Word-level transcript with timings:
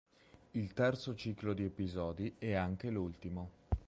Il 0.55 0.73
terzo 0.73 1.13
ciclo 1.13 1.53
di 1.53 1.63
episodi 1.63 2.33
è 2.39 2.53
anche 2.55 2.89
l'ultimo. 2.89 3.51